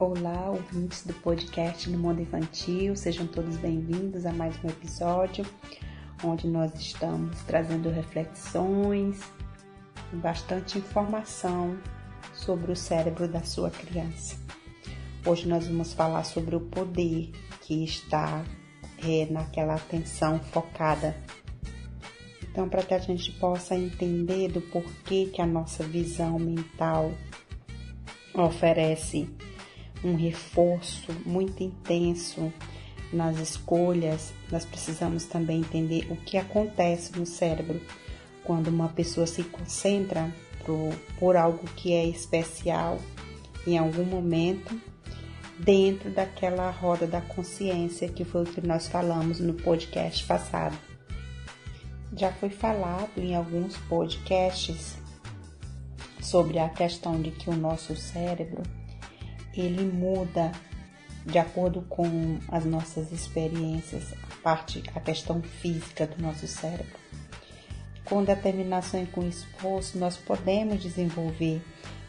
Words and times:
Olá, 0.00 0.50
ouvintes 0.50 1.04
do 1.04 1.12
podcast 1.12 1.90
no 1.90 1.98
Mundo 1.98 2.22
Infantil, 2.22 2.94
sejam 2.94 3.26
todos 3.26 3.56
bem-vindos 3.56 4.24
a 4.26 4.32
mais 4.32 4.54
um 4.62 4.68
episódio 4.68 5.44
onde 6.22 6.46
nós 6.46 6.72
estamos 6.76 7.42
trazendo 7.42 7.90
reflexões 7.90 9.20
e 10.12 10.16
bastante 10.16 10.78
informação 10.78 11.76
sobre 12.32 12.70
o 12.70 12.76
cérebro 12.76 13.26
da 13.26 13.42
sua 13.42 13.70
criança. 13.70 14.36
Hoje 15.26 15.48
nós 15.48 15.66
vamos 15.66 15.92
falar 15.92 16.22
sobre 16.22 16.54
o 16.54 16.60
poder 16.60 17.32
que 17.62 17.82
está 17.82 18.44
é, 19.04 19.26
naquela 19.28 19.74
atenção 19.74 20.38
focada. 20.38 21.16
Então, 22.44 22.68
para 22.68 22.84
que 22.84 22.94
a 22.94 23.00
gente 23.00 23.32
possa 23.32 23.74
entender 23.74 24.48
do 24.48 24.60
porquê 24.60 25.26
que 25.26 25.42
a 25.42 25.46
nossa 25.46 25.82
visão 25.82 26.38
mental 26.38 27.10
oferece 28.32 29.28
um 30.04 30.14
reforço 30.14 31.12
muito 31.24 31.62
intenso 31.62 32.52
nas 33.12 33.38
escolhas, 33.38 34.32
nós 34.50 34.64
precisamos 34.64 35.24
também 35.24 35.60
entender 35.60 36.06
o 36.10 36.16
que 36.16 36.36
acontece 36.36 37.18
no 37.18 37.24
cérebro 37.24 37.80
quando 38.44 38.68
uma 38.68 38.88
pessoa 38.88 39.26
se 39.26 39.42
concentra 39.42 40.32
por, 40.64 40.94
por 41.18 41.36
algo 41.36 41.64
que 41.76 41.92
é 41.92 42.06
especial 42.06 42.98
em 43.66 43.78
algum 43.78 44.04
momento 44.04 44.78
dentro 45.58 46.10
daquela 46.10 46.70
roda 46.70 47.06
da 47.06 47.20
consciência 47.20 48.08
que 48.08 48.24
foi 48.24 48.42
o 48.42 48.46
que 48.46 48.60
nós 48.60 48.86
falamos 48.86 49.40
no 49.40 49.54
podcast 49.54 50.24
passado. 50.24 50.78
Já 52.16 52.32
foi 52.32 52.48
falado 52.48 53.10
em 53.16 53.34
alguns 53.34 53.76
podcasts 53.76 54.96
sobre 56.20 56.58
a 56.58 56.68
questão 56.68 57.20
de 57.20 57.30
que 57.30 57.50
o 57.50 57.56
nosso 57.56 57.96
cérebro 57.96 58.62
ele 59.60 59.84
muda 59.84 60.52
de 61.24 61.38
acordo 61.38 61.82
com 61.82 62.38
as 62.48 62.64
nossas 62.64 63.12
experiências, 63.12 64.14
a 64.22 64.42
parte, 64.42 64.82
a 64.94 65.00
questão 65.00 65.42
física 65.42 66.06
do 66.06 66.22
nosso 66.22 66.46
cérebro. 66.46 66.98
Com 68.04 68.24
determinação 68.24 69.02
e 69.02 69.06
com 69.06 69.22
esforço, 69.26 69.98
nós 69.98 70.16
podemos 70.16 70.82
desenvolver 70.82 71.62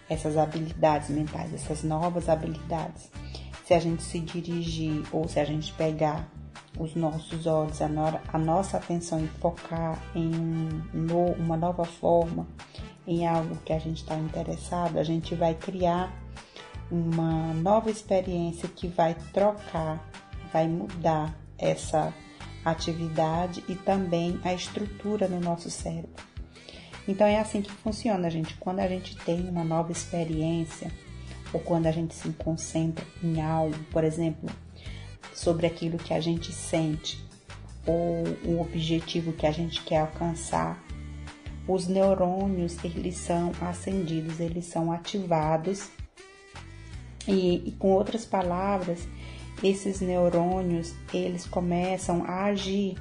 essas 0.10 0.38
habilidades 0.38 1.10
mentais, 1.10 1.54
essas 1.54 1.84
novas 1.84 2.30
habilidades. 2.30 3.12
Se 3.66 3.74
a 3.74 3.80
gente 3.80 4.02
se 4.02 4.20
dirigir 4.20 5.04
ou 5.12 5.28
se 5.28 5.40
a 5.40 5.46
gente 5.46 5.74
pegar 5.74 6.28
os 6.78 6.96
nossos 6.96 7.46
olhos, 7.46 7.82
a, 7.82 7.88
no, 7.88 8.06
nossa 8.40 8.78
atenção 8.78 9.24
e 9.24 9.28
focar 9.28 10.02
em 10.16 10.34
um, 10.34 11.34
uma 11.38 11.58
nova 11.58 11.84
forma, 11.84 12.48
em 13.06 13.28
algo 13.28 13.58
que 13.66 13.74
a 13.74 13.80
gente 13.80 13.98
está 13.98 14.16
interessado, 14.16 14.98
a 14.98 15.04
gente 15.04 15.36
vai 15.36 15.54
criar 15.54 16.14
uma 16.92 17.54
nova 17.54 17.90
experiência 17.90 18.68
que 18.68 18.88
vai 18.88 19.16
trocar, 19.34 20.10
vai 20.52 20.68
mudar 20.68 21.38
essa 21.58 22.14
atividade 22.64 23.64
e 23.68 23.76
também 23.76 24.40
a 24.44 24.54
estrutura 24.54 25.28
no 25.28 25.40
nosso 25.40 25.70
cérebro. 25.70 26.24
Então 27.08 27.26
é 27.26 27.40
assim 27.40 27.62
que 27.62 27.72
funciona, 27.72 28.30
gente. 28.30 28.56
Quando 28.56 28.80
a 28.80 28.88
gente 28.88 29.16
tem 29.18 29.50
uma 29.50 29.64
nova 29.64 29.92
experiência 29.92 30.92
ou 31.52 31.60
quando 31.60 31.88
a 31.88 31.92
gente 31.92 32.14
se 32.14 32.30
concentra 32.30 33.06
em 33.24 33.42
algo, 33.42 33.78
por 33.92 34.04
exemplo, 34.04 34.50
sobre 35.34 35.66
aquilo 35.66 35.98
que 35.98 36.14
a 36.14 36.20
gente 36.20 36.52
sente 36.52 37.24
ou 37.86 38.24
o 38.46 38.62
objetivo 38.62 39.34
que 39.34 39.48
a 39.48 39.52
gente 39.52 39.82
quer 39.82 40.02
alcançar, 40.02 40.84
os 41.68 41.88
neurônios 41.88 42.84
eles 42.84 43.16
são 43.16 43.52
acendidos, 43.62 44.40
eles 44.40 44.66
são 44.66 44.92
ativados 44.92 45.90
e, 47.30 47.70
e 47.70 47.72
com 47.74 47.92
outras 47.92 48.26
palavras, 48.26 49.08
esses 49.64 50.02
neurônios 50.02 50.94
eles 51.14 51.46
começam 51.46 52.24
a 52.26 52.46
agir. 52.46 52.96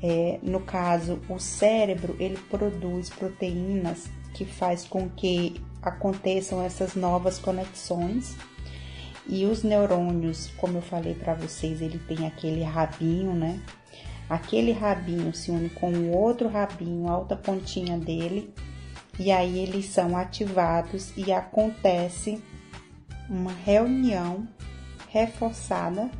É, 0.00 0.38
no 0.42 0.60
caso, 0.60 1.20
o 1.28 1.38
cérebro 1.38 2.16
ele 2.20 2.38
produz 2.48 3.10
proteínas 3.10 4.08
que 4.32 4.44
faz 4.44 4.84
com 4.84 5.08
que 5.08 5.60
aconteçam 5.82 6.62
essas 6.62 6.94
novas 6.94 7.38
conexões. 7.38 8.36
E 9.26 9.44
os 9.44 9.62
neurônios, 9.62 10.50
como 10.56 10.78
eu 10.78 10.82
falei 10.82 11.14
para 11.14 11.34
vocês, 11.34 11.82
ele 11.82 11.98
tem 11.98 12.26
aquele 12.26 12.62
rabinho, 12.62 13.34
né? 13.34 13.60
Aquele 14.30 14.72
rabinho 14.72 15.34
se 15.34 15.50
une 15.50 15.68
com 15.68 15.90
o 15.90 16.16
outro 16.16 16.48
rabinho, 16.48 17.08
alta 17.08 17.34
pontinha 17.34 17.98
dele, 17.98 18.52
e 19.18 19.32
aí 19.32 19.58
eles 19.58 19.86
são 19.86 20.16
ativados 20.16 21.12
e 21.16 21.32
acontece 21.32 22.42
uma 23.28 23.52
reunião 23.52 24.46
reforçada 25.08 26.10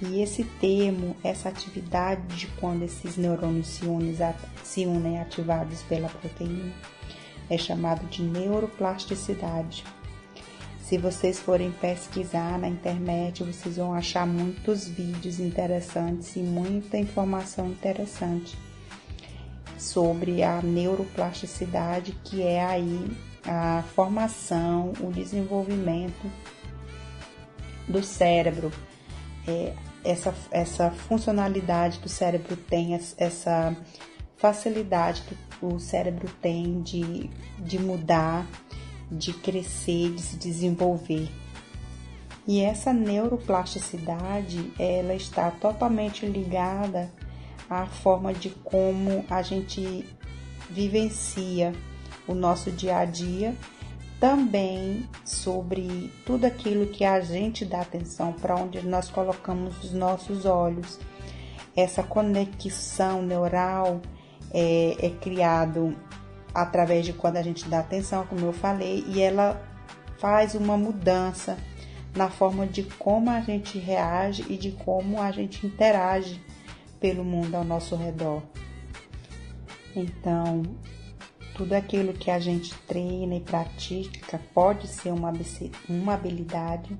e 0.00 0.20
esse 0.20 0.44
termo, 0.44 1.16
essa 1.24 1.48
atividade 1.48 2.36
de 2.36 2.46
quando 2.58 2.82
esses 2.82 3.16
neurônios 3.16 3.68
se 3.68 3.86
unem, 3.86 4.14
se 4.62 4.86
unem 4.86 5.20
ativados 5.20 5.82
pela 5.82 6.08
proteína, 6.08 6.72
é 7.48 7.56
chamado 7.56 8.06
de 8.08 8.22
neuroplasticidade. 8.22 9.84
Se 10.80 10.98
vocês 10.98 11.40
forem 11.40 11.72
pesquisar 11.72 12.58
na 12.58 12.68
internet, 12.68 13.42
vocês 13.42 13.76
vão 13.76 13.92
achar 13.92 14.26
muitos 14.26 14.86
vídeos 14.86 15.40
interessantes 15.40 16.36
e 16.36 16.40
muita 16.40 16.96
informação 16.96 17.68
interessante 17.68 18.56
sobre 19.78 20.42
a 20.42 20.62
neuroplasticidade, 20.62 22.12
que 22.22 22.42
é 22.42 22.64
aí 22.64 23.10
a 23.46 23.82
formação, 23.94 24.92
o 25.00 25.12
desenvolvimento 25.12 26.30
do 27.88 28.02
cérebro, 28.02 28.72
é, 29.46 29.72
essa, 30.04 30.34
essa 30.50 30.90
funcionalidade 30.90 31.98
que 31.98 32.06
o 32.06 32.10
cérebro 32.10 32.56
tem, 32.56 32.94
essa 32.94 33.76
facilidade 34.36 35.22
que 35.22 35.36
o 35.64 35.78
cérebro 35.78 36.28
tem 36.42 36.80
de, 36.82 37.30
de 37.58 37.78
mudar, 37.78 38.46
de 39.10 39.32
crescer, 39.32 40.12
de 40.12 40.20
se 40.20 40.36
desenvolver. 40.36 41.28
E 42.46 42.60
essa 42.60 42.92
neuroplasticidade, 42.92 44.72
ela 44.78 45.14
está 45.14 45.50
totalmente 45.50 46.26
ligada 46.26 47.10
à 47.68 47.86
forma 47.86 48.32
de 48.32 48.50
como 48.50 49.24
a 49.28 49.42
gente 49.42 50.04
vivencia 50.70 51.72
o 52.26 52.34
nosso 52.34 52.70
dia 52.70 52.98
a 52.98 53.04
dia, 53.04 53.54
também 54.18 55.08
sobre 55.24 56.12
tudo 56.24 56.46
aquilo 56.46 56.86
que 56.86 57.04
a 57.04 57.20
gente 57.20 57.64
dá 57.64 57.80
atenção, 57.80 58.32
para 58.32 58.56
onde 58.56 58.80
nós 58.86 59.10
colocamos 59.10 59.82
os 59.84 59.92
nossos 59.92 60.44
olhos. 60.44 60.98
Essa 61.76 62.02
conexão 62.02 63.22
neural 63.22 64.00
é, 64.52 64.96
é 65.06 65.10
criado 65.10 65.94
através 66.54 67.04
de 67.04 67.12
quando 67.12 67.36
a 67.36 67.42
gente 67.42 67.68
dá 67.68 67.80
atenção, 67.80 68.26
como 68.26 68.46
eu 68.46 68.52
falei, 68.52 69.04
e 69.08 69.20
ela 69.20 69.60
faz 70.18 70.54
uma 70.54 70.76
mudança 70.76 71.58
na 72.16 72.30
forma 72.30 72.66
de 72.66 72.82
como 72.82 73.28
a 73.28 73.40
gente 73.42 73.78
reage 73.78 74.44
e 74.48 74.56
de 74.56 74.70
como 74.72 75.20
a 75.20 75.30
gente 75.30 75.66
interage 75.66 76.40
pelo 76.98 77.22
mundo 77.22 77.54
ao 77.54 77.64
nosso 77.64 77.94
redor. 77.94 78.42
Então, 79.94 80.62
tudo 81.56 81.72
aquilo 81.72 82.12
que 82.12 82.30
a 82.30 82.38
gente 82.38 82.74
treina 82.86 83.34
e 83.34 83.40
pratica 83.40 84.38
pode 84.52 84.86
ser 84.86 85.10
uma, 85.10 85.32
uma 85.88 86.12
habilidade 86.12 86.94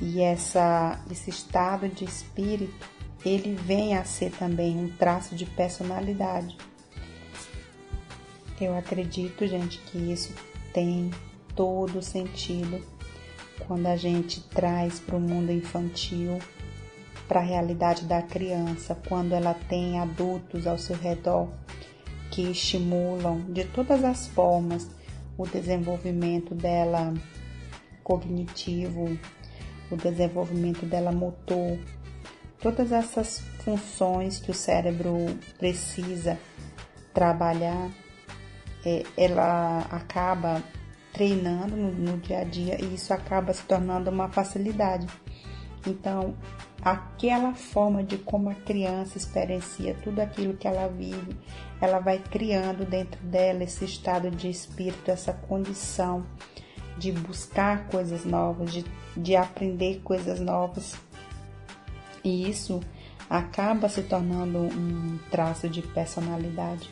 e 0.00 0.20
essa, 0.22 0.98
esse 1.10 1.28
estado 1.28 1.86
de 1.86 2.04
espírito 2.04 2.88
ele 3.24 3.54
vem 3.54 3.94
a 3.94 4.04
ser 4.04 4.30
também 4.32 4.78
um 4.78 4.88
traço 4.88 5.34
de 5.34 5.44
personalidade. 5.44 6.56
Eu 8.58 8.76
acredito, 8.76 9.46
gente, 9.46 9.78
que 9.78 9.98
isso 9.98 10.32
tem 10.72 11.10
todo 11.54 12.00
sentido 12.00 12.80
quando 13.66 13.86
a 13.86 13.96
gente 13.96 14.40
traz 14.48 15.00
para 15.00 15.16
o 15.16 15.20
mundo 15.20 15.50
infantil, 15.50 16.38
para 17.26 17.40
a 17.40 17.44
realidade 17.44 18.04
da 18.04 18.22
criança, 18.22 18.96
quando 19.08 19.32
ela 19.32 19.54
tem 19.68 19.98
adultos 19.98 20.66
ao 20.66 20.78
seu 20.78 20.96
redor 20.96 21.48
que 22.36 22.50
estimulam 22.50 23.40
de 23.48 23.64
todas 23.64 24.04
as 24.04 24.26
formas 24.26 24.86
o 25.38 25.46
desenvolvimento 25.46 26.54
dela 26.54 27.14
cognitivo, 28.04 29.18
o 29.90 29.96
desenvolvimento 29.96 30.84
dela 30.84 31.10
motor, 31.10 31.78
todas 32.60 32.92
essas 32.92 33.38
funções 33.64 34.38
que 34.38 34.50
o 34.50 34.54
cérebro 34.54 35.14
precisa 35.58 36.38
trabalhar, 37.14 37.90
é, 38.84 39.02
ela 39.16 39.86
acaba 39.90 40.62
treinando 41.14 41.74
no, 41.74 41.90
no 41.90 42.18
dia 42.18 42.40
a 42.40 42.44
dia 42.44 42.78
e 42.78 42.96
isso 42.96 43.14
acaba 43.14 43.54
se 43.54 43.62
tornando 43.62 44.10
uma 44.10 44.28
facilidade. 44.28 45.06
Então, 45.86 46.34
aquela 46.82 47.54
forma 47.54 48.02
de 48.02 48.18
como 48.18 48.50
a 48.50 48.54
criança 48.54 49.16
experiencia 49.16 49.96
tudo 50.02 50.20
aquilo 50.20 50.56
que 50.56 50.66
ela 50.66 50.88
vive, 50.88 51.36
ela 51.80 51.98
vai 52.00 52.18
criando 52.18 52.84
dentro 52.84 53.22
dela 53.24 53.62
esse 53.64 53.84
estado 53.84 54.30
de 54.30 54.50
espírito, 54.50 55.10
essa 55.10 55.32
condição 55.32 56.26
de 56.98 57.12
buscar 57.12 57.86
coisas 57.88 58.24
novas, 58.24 58.72
de, 58.72 58.84
de 59.16 59.36
aprender 59.36 60.00
coisas 60.02 60.40
novas. 60.40 60.96
E 62.24 62.48
isso 62.48 62.80
acaba 63.28 63.88
se 63.88 64.02
tornando 64.02 64.58
um 64.58 65.18
traço 65.30 65.68
de 65.68 65.82
personalidade. 65.82 66.90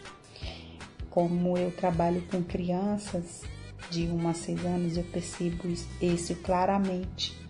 Como 1.10 1.56
eu 1.56 1.70
trabalho 1.70 2.22
com 2.30 2.42
crianças 2.42 3.42
de 3.90 4.06
1 4.06 4.28
a 4.28 4.34
6 4.34 4.64
anos, 4.64 4.96
eu 4.96 5.04
percebo 5.04 5.68
isso 6.00 6.34
claramente. 6.36 7.43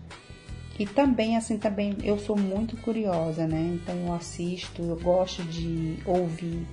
E 0.77 0.85
também, 0.85 1.37
assim, 1.37 1.57
também 1.57 1.97
eu 2.03 2.19
sou 2.19 2.35
muito 2.35 2.75
curiosa, 2.77 3.47
né? 3.47 3.79
Então 3.81 3.95
eu 4.07 4.13
assisto, 4.13 4.81
eu 4.81 4.99
gosto 4.99 5.41
de 5.43 5.97
ouvir 6.05 6.67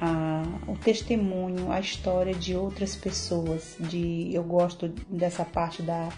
a, 0.00 0.42
o 0.66 0.76
testemunho, 0.76 1.72
a 1.72 1.80
história 1.80 2.34
de 2.34 2.54
outras 2.54 2.94
pessoas. 2.94 3.76
De, 3.80 4.30
eu 4.34 4.44
gosto 4.44 4.88
dessa 5.08 5.44
parte 5.44 5.82
da 5.82 6.10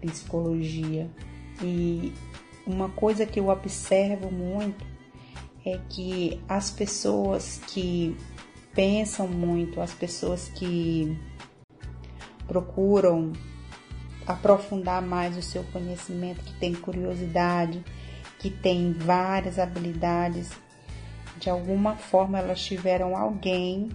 psicologia. 0.00 1.10
E 1.60 2.12
uma 2.64 2.88
coisa 2.90 3.26
que 3.26 3.40
eu 3.40 3.48
observo 3.48 4.30
muito 4.30 4.86
é 5.66 5.80
que 5.88 6.40
as 6.48 6.70
pessoas 6.70 7.60
que 7.66 8.16
pensam 8.72 9.26
muito, 9.26 9.80
as 9.80 9.92
pessoas 9.92 10.48
que 10.50 11.18
procuram 12.46 13.32
aprofundar 14.28 15.00
mais 15.00 15.38
o 15.38 15.42
seu 15.42 15.64
conhecimento, 15.64 16.44
que 16.44 16.52
tem 16.54 16.74
curiosidade, 16.74 17.82
que 18.38 18.50
tem 18.50 18.92
várias 18.92 19.58
habilidades, 19.58 20.50
de 21.38 21.48
alguma 21.48 21.96
forma 21.96 22.38
elas 22.38 22.62
tiveram 22.62 23.16
alguém 23.16 23.88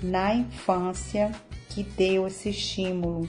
na 0.00 0.34
infância 0.34 1.32
que 1.68 1.82
deu 1.82 2.28
esse 2.28 2.50
estímulo. 2.50 3.28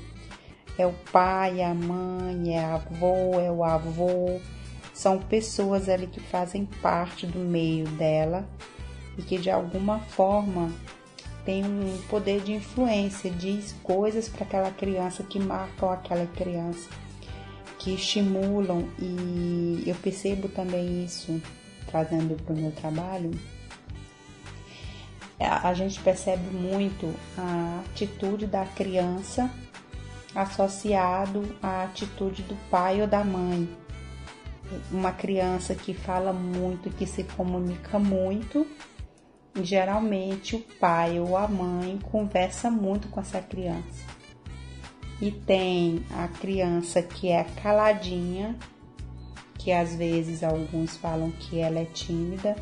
É 0.78 0.86
o 0.86 0.94
pai, 1.12 1.62
a 1.62 1.74
mãe, 1.74 2.56
é 2.56 2.64
a 2.64 2.76
avó, 2.76 3.40
é 3.40 3.52
o 3.52 3.64
avô. 3.64 4.40
São 4.94 5.18
pessoas 5.20 5.90
ali 5.90 6.08
que 6.08 6.20
fazem 6.20 6.66
parte 6.66 7.26
do 7.26 7.40
meio 7.40 7.88
dela 7.90 8.48
e 9.18 9.24
que 9.24 9.38
de 9.38 9.50
alguma 9.50 10.00
forma 10.00 10.72
tem 11.46 11.64
um 11.64 12.02
poder 12.10 12.42
de 12.42 12.54
influência, 12.54 13.30
diz 13.30 13.76
coisas 13.84 14.30
para 14.30 14.46
aquela 14.46 14.72
criança 14.72 15.24
que 15.24 15.40
marcam 15.40 15.92
aquela 15.92 16.26
criança, 16.28 16.90
que 17.78 17.94
estimulam 17.94 18.88
e 18.98 19.84
eu 19.86 19.96
percebo 19.96 20.48
também 20.48 21.04
isso 21.04 21.42
trazendo 21.88 22.42
para 22.44 22.54
o 22.54 22.58
meu 22.58 22.72
trabalho. 22.72 23.32
A 25.40 25.74
gente 25.74 26.00
percebe 26.00 26.56
muito 26.56 27.14
a 27.38 27.82
atitude 27.86 28.48
da 28.48 28.66
criança 28.66 29.52
associado 30.34 31.44
à 31.62 31.84
atitude 31.84 32.44
do 32.44 32.56
pai 32.70 33.02
ou 33.02 33.08
da 33.08 33.24
mãe. 33.24 33.68
Uma 34.90 35.12
criança 35.12 35.76
que 35.76 35.94
fala 35.94 36.32
muito, 36.32 36.90
que 36.90 37.06
se 37.06 37.24
comunica 37.24 38.00
muito, 38.00 38.66
geralmente 39.62 40.56
o 40.56 40.60
pai 40.60 41.20
ou 41.20 41.38
a 41.38 41.48
mãe 41.48 42.00
conversa 42.12 42.72
muito 42.72 43.08
com 43.10 43.20
essa 43.20 43.40
criança. 43.42 44.06
E 45.22 45.32
tem 45.32 46.04
a 46.12 46.28
criança 46.28 47.02
que 47.02 47.30
é 47.30 47.44
caladinha, 47.62 48.56
que 49.58 49.72
às 49.72 49.96
vezes 49.96 50.44
alguns 50.44 50.98
falam 50.98 51.32
que 51.32 51.60
ela 51.60 51.80
é 51.80 51.86
tímida. 51.86 52.56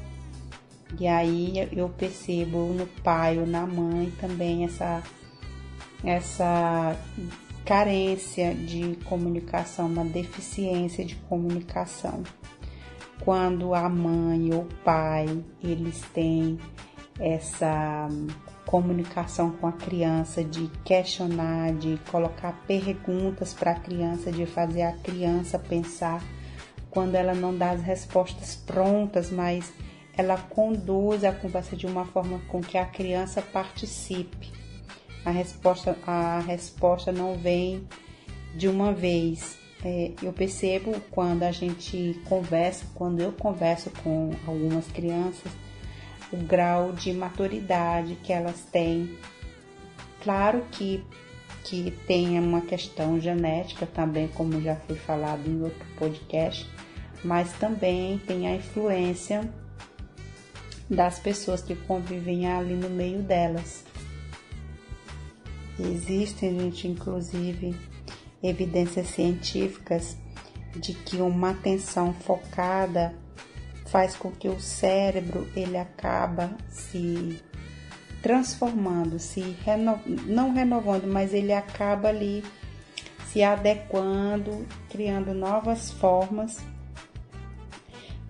E 0.99 1.07
aí 1.07 1.69
eu 1.71 1.87
percebo 1.89 2.73
no 2.73 2.85
pai 2.85 3.39
ou 3.39 3.47
na 3.47 3.65
mãe 3.65 4.11
também 4.19 4.65
essa 4.65 5.01
essa 6.03 6.97
carência 7.63 8.55
de 8.55 8.97
comunicação, 9.05 9.85
uma 9.85 10.03
deficiência 10.03 11.05
de 11.05 11.15
comunicação 11.15 12.23
quando 13.21 13.73
a 13.73 13.87
mãe 13.87 14.53
ou 14.53 14.61
o 14.63 14.69
pai 14.83 15.43
eles 15.63 16.01
têm 16.13 16.59
essa 17.19 18.07
comunicação 18.65 19.51
com 19.51 19.67
a 19.67 19.71
criança, 19.71 20.43
de 20.43 20.67
questionar, 20.85 21.73
de 21.73 21.99
colocar 22.09 22.53
perguntas 22.65 23.53
para 23.53 23.71
a 23.71 23.79
criança, 23.79 24.31
de 24.31 24.45
fazer 24.45 24.83
a 24.83 24.93
criança 24.93 25.59
pensar 25.59 26.23
quando 26.89 27.15
ela 27.15 27.33
não 27.33 27.57
dá 27.57 27.71
as 27.71 27.81
respostas 27.81 28.55
prontas, 28.55 29.31
mas 29.31 29.71
ela 30.17 30.37
conduz 30.37 31.23
a 31.23 31.31
conversa 31.31 31.75
de 31.75 31.85
uma 31.85 32.05
forma 32.05 32.39
com 32.49 32.61
que 32.61 32.77
a 32.77 32.85
criança 32.85 33.41
participe. 33.41 34.51
A 35.23 35.31
resposta, 35.31 35.97
a 36.05 36.39
resposta 36.39 37.11
não 37.11 37.37
vem 37.37 37.87
de 38.55 38.67
uma 38.67 38.91
vez, 38.91 39.57
é, 39.83 40.11
eu 40.21 40.31
percebo 40.31 40.99
quando 41.09 41.43
a 41.43 41.51
gente 41.51 42.19
conversa, 42.25 42.85
quando 42.93 43.19
eu 43.19 43.31
converso 43.31 43.89
com 44.03 44.31
algumas 44.45 44.87
crianças, 44.87 45.51
o 46.31 46.37
grau 46.37 46.91
de 46.91 47.13
maturidade 47.13 48.15
que 48.23 48.31
elas 48.31 48.61
têm. 48.71 49.17
Claro 50.23 50.65
que, 50.71 51.03
que 51.63 51.91
tem 52.07 52.39
uma 52.39 52.61
questão 52.61 53.19
genética 53.19 53.85
também, 53.85 54.27
como 54.29 54.61
já 54.61 54.75
foi 54.75 54.95
falado 54.95 55.47
em 55.47 55.61
outro 55.61 55.85
podcast, 55.97 56.69
mas 57.23 57.51
também 57.53 58.17
tem 58.19 58.47
a 58.47 58.55
influência 58.55 59.49
das 60.89 61.19
pessoas 61.19 61.61
que 61.61 61.75
convivem 61.75 62.47
ali 62.47 62.75
no 62.75 62.89
meio 62.89 63.21
delas. 63.21 63.83
Existem, 65.79 66.59
gente, 66.59 66.87
inclusive 66.87 67.75
evidências 68.43 69.07
científicas 69.07 70.17
de 70.75 70.93
que 70.93 71.17
uma 71.17 71.51
atenção 71.51 72.13
focada 72.13 73.15
faz 73.91 74.15
com 74.15 74.31
que 74.31 74.47
o 74.47 74.59
cérebro 74.59 75.47
ele 75.53 75.77
acaba 75.77 76.51
se 76.69 77.41
transformando, 78.21 79.19
se 79.19 79.41
reno... 79.65 79.99
não 80.05 80.53
renovando, 80.53 81.05
mas 81.05 81.33
ele 81.33 81.51
acaba 81.51 82.07
ali 82.07 82.41
se 83.27 83.43
adequando, 83.43 84.65
criando 84.89 85.33
novas 85.33 85.91
formas, 85.91 86.59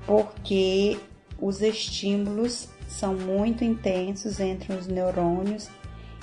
porque 0.06 1.00
os 1.40 1.62
estímulos 1.62 2.68
são 2.88 3.14
muito 3.14 3.64
intensos 3.64 4.40
entre 4.40 4.74
os 4.74 4.88
neurônios 4.88 5.70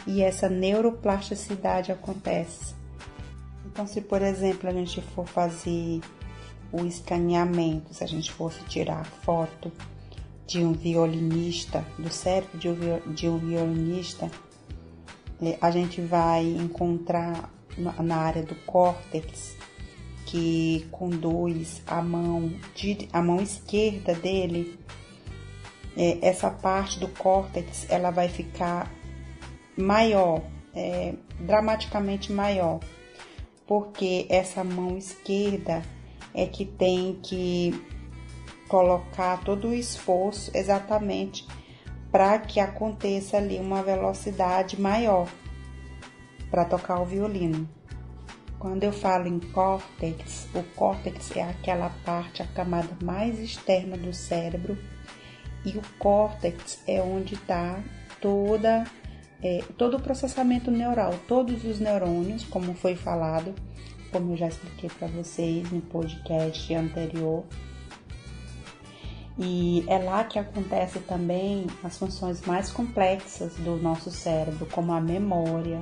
e 0.06 0.20
essa 0.20 0.49
neuroplasticidade 0.49 1.93
acontece. 1.93 2.74
Então, 3.67 3.86
se 3.86 4.01
por 4.01 4.20
exemplo 4.20 4.69
a 4.69 4.72
gente 4.72 5.01
for 5.01 5.27
fazer 5.27 6.01
o 6.72 6.84
escaneamento, 6.84 7.94
se 7.94 8.05
a 8.05 8.06
gente 8.06 8.31
fosse 8.32 8.63
tirar 8.65 9.05
foto 9.05 9.72
de 10.46 10.65
um 10.65 10.72
violinista, 10.72 11.84
do 11.98 12.10
cérebro 12.10 12.58
de 12.58 13.29
um, 13.29 13.39
violinista, 13.39 14.31
é, 15.41 15.58
a 15.60 15.70
gente 15.70 16.01
vai 16.01 16.44
encontrar 16.44 17.53
na 17.77 18.17
área 18.17 18.43
do 18.43 18.55
córtex 18.67 19.56
que 20.27 20.87
conduz 20.91 21.82
a 21.87 22.03
mão, 22.03 22.53
a 23.13 23.22
mão 23.22 23.41
esquerda 23.41 24.15
dele, 24.15 24.79
é, 25.96 26.19
essa 26.22 26.51
parte 26.51 26.98
do 26.98 27.08
córtex 27.08 27.87
ela 27.89 28.10
vai 28.10 28.29
ficar 28.29 28.91
maior, 29.77 30.43
é, 30.75 31.15
dramaticamente 31.41 32.32
maior 32.32 32.81
porque 33.69 34.27
essa 34.31 34.65
mão 34.65 34.96
esquerda 34.96 35.82
é 36.35 36.47
que 36.47 36.65
tem 36.65 37.19
que 37.23 37.73
colocar 38.69 39.43
todo 39.44 39.69
o 39.69 39.75
esforço 39.75 40.51
exatamente 40.55 41.47
para 42.11 42.39
que 42.39 42.61
aconteça 42.61 43.37
ali 43.37 43.58
uma 43.58 43.82
velocidade 43.82 44.81
maior 44.81 45.29
para 46.51 46.65
tocar 46.65 47.01
o 47.01 47.05
violino. 47.05 47.69
Quando 48.58 48.82
eu 48.82 48.93
falo 48.93 49.29
em 49.29 49.39
córtex, 49.39 50.49
o 50.55 50.63
córtex 50.75 51.37
é 51.37 51.43
aquela 51.43 51.91
parte, 52.05 52.43
a 52.43 52.47
camada 52.47 52.97
mais 53.03 53.39
externa 53.39 53.97
do 53.97 54.13
cérebro, 54.13 54.77
e 55.65 55.77
o 55.79 55.82
córtex 55.99 56.82
é 56.87 57.01
onde 57.01 57.35
está 57.35 57.81
toda 58.20 58.85
é, 59.43 59.63
todo 59.77 59.97
o 59.97 60.03
processamento 60.03 60.70
neural, 60.70 61.15
todos 61.29 61.65
os 61.65 61.79
neurônios, 61.79 62.44
como 62.44 62.75
foi 62.75 62.97
falado, 62.97 63.55
como 64.10 64.32
eu 64.32 64.36
já 64.36 64.48
expliquei 64.48 64.91
para 64.91 65.08
vocês 65.08 65.70
no 65.70 65.81
podcast 65.81 66.74
anterior. 66.74 67.44
E 69.38 69.84
é 69.86 69.98
lá 69.98 70.24
que 70.24 70.38
acontece 70.38 70.98
também 71.00 71.67
as 71.84 71.96
funções 71.96 72.43
mais 72.43 72.70
complexas 72.72 73.55
do 73.55 73.77
nosso 73.77 74.10
cérebro, 74.10 74.67
como 74.67 74.93
a 74.93 75.00
memória, 75.00 75.81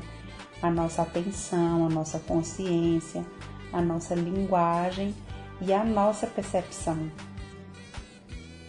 a 0.60 0.70
nossa 0.70 1.02
atenção, 1.02 1.86
a 1.86 1.88
nossa 1.88 2.18
consciência, 2.18 3.24
a 3.72 3.80
nossa 3.80 4.14
linguagem 4.14 5.14
e 5.60 5.72
a 5.72 5.82
nossa 5.84 6.26
percepção. 6.26 7.10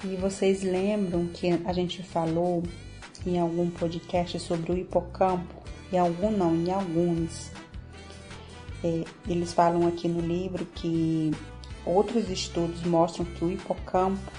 E 0.04 0.16
vocês 0.16 0.64
lembram 0.64 1.28
que 1.28 1.50
a 1.66 1.74
gente 1.74 2.02
falou 2.04 2.64
em 3.26 3.40
algum 3.40 3.70
podcast 3.70 4.40
sobre 4.40 4.72
o 4.72 4.78
hipocampo, 4.78 5.56
em 5.92 5.98
algum 5.98 6.32
não, 6.32 6.56
em 6.56 6.72
alguns, 6.72 7.52
É, 8.84 9.04
eles 9.28 9.54
falam 9.54 9.88
aqui 9.88 10.08
no 10.08 10.22
livro 10.22 10.66
que 10.66 11.32
outros 11.86 12.30
estudos 12.30 12.84
mostram 12.84 13.26
que 13.26 13.44
o 13.44 13.52
hipocampo, 13.52 14.32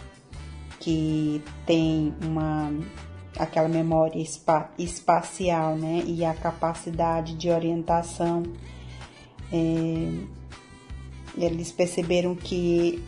que 0.79 1.43
tem 1.67 2.15
uma 2.23 2.71
aquela 3.37 3.69
memória 3.69 4.21
espa, 4.21 4.71
espacial, 4.79 5.77
né, 5.77 6.03
e 6.05 6.25
a 6.25 6.35
capacidade 6.35 7.35
de 7.35 7.51
orientação, 7.51 8.43
é, 9.53 10.25
eles 11.37 11.71
perceberam 11.71 12.35
que, 12.35 13.03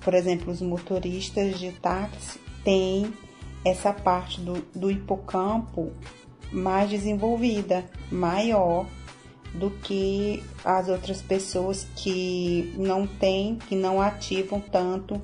por 0.00 0.12
exemplo, 0.12 0.52
os 0.52 0.60
motoristas 0.60 1.58
de 1.58 1.70
táxi 1.72 2.40
têm 2.64 3.12
essa 3.64 3.92
parte 3.92 4.40
do, 4.40 4.54
do 4.74 4.90
hipocampo 4.90 5.92
mais 6.52 6.90
desenvolvida, 6.90 7.84
maior 8.10 8.86
do 9.58 9.70
que 9.70 10.42
as 10.64 10.88
outras 10.88 11.20
pessoas 11.22 11.86
que 11.96 12.74
não 12.76 13.06
têm, 13.06 13.56
que 13.56 13.74
não 13.74 14.00
ativam 14.00 14.60
tanto 14.60 15.20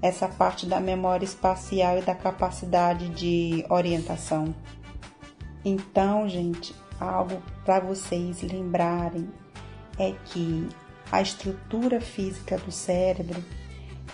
essa 0.00 0.28
parte 0.28 0.66
da 0.66 0.80
memória 0.80 1.24
espacial 1.24 1.98
e 1.98 2.02
da 2.02 2.14
capacidade 2.14 3.08
de 3.08 3.64
orientação. 3.68 4.54
Então, 5.64 6.28
gente, 6.28 6.74
algo 7.00 7.42
para 7.64 7.80
vocês 7.80 8.42
lembrarem 8.42 9.28
é 9.98 10.12
que 10.26 10.68
a 11.10 11.20
estrutura 11.20 12.00
física 12.00 12.58
do 12.58 12.70
cérebro 12.70 13.42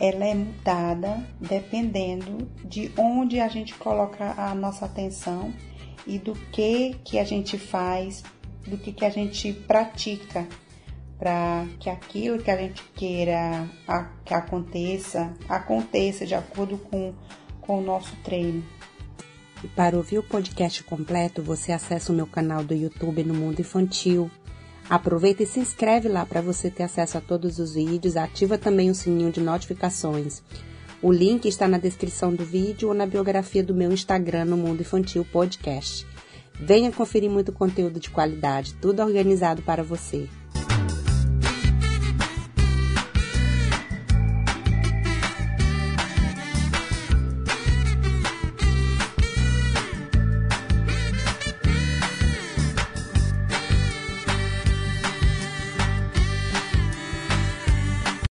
ela 0.00 0.25
é 0.25 0.35
mudada 0.35 1.25
dependendo 1.38 2.49
de 2.64 2.90
onde 2.97 3.38
a 3.38 3.49
gente 3.49 3.75
coloca 3.75 4.35
a 4.37 4.54
nossa 4.54 4.87
atenção 4.87 5.52
e 6.06 6.18
do 6.18 6.35
que 6.50 6.97
que 7.04 7.18
a 7.18 7.25
gente 7.25 7.56
faz, 7.59 8.23
do 8.66 8.78
que 8.78 8.92
que 8.92 9.04
a 9.04 9.11
gente 9.11 9.52
pratica 9.52 10.47
para 11.18 11.66
que 11.78 11.88
aquilo 11.88 12.42
que 12.42 12.50
a 12.50 12.56
gente 12.56 12.83
queira 12.94 13.68
a, 13.87 14.04
que 14.25 14.35
aconteça, 14.35 15.33
aconteça 15.49 16.26
de 16.26 16.35
acordo 16.35 16.76
com, 16.76 17.14
com 17.61 17.78
o 17.78 17.83
nosso 17.83 18.14
treino. 18.25 18.64
E 19.62 19.68
para 19.68 19.97
ouvir 19.97 20.18
o 20.18 20.23
podcast 20.23 20.83
completo, 20.85 21.42
você 21.42 21.73
acessa 21.73 22.12
o 22.12 22.14
meu 22.14 22.26
canal 22.26 22.62
do 22.62 22.75
YouTube 22.75 23.25
no 23.25 23.33
Mundo 23.33 23.61
Infantil. 23.61 24.30
Aproveita 24.90 25.42
e 25.42 25.47
se 25.47 25.61
inscreve 25.61 26.09
lá 26.09 26.26
para 26.26 26.42
você 26.42 26.71
ter 26.71 26.83
acesso 26.83 27.16
a 27.16 27.21
todos 27.21 27.59
os 27.59 27.75
vídeos. 27.75 28.16
Ativa 28.16 28.59
também 28.59 28.90
o 28.90 28.94
sininho 28.94 29.33
de 29.33 29.40
notificações. 29.40 30.42
O 31.00 31.11
link 31.11 31.47
está 31.47 31.66
na 31.66 31.78
descrição 31.78 32.35
do 32.35 32.44
vídeo 32.44 32.88
ou 32.88 32.94
na 32.94 33.06
biografia 33.06 33.62
do 33.62 33.75
meu 33.75 33.90
Instagram 33.90 34.44
no 34.44 34.56
Mundo 34.56 34.83
Infantil 34.83 35.25
Podcast. 35.25 36.06
Venha 36.59 36.93
conferir 36.93 37.31
muito 37.31 37.53
conteúdo 37.53 37.99
de 37.99 38.11
qualidade, 38.11 38.75
tudo 38.75 39.03
organizado 39.03 39.63
para 39.63 39.83
você. 39.83 40.29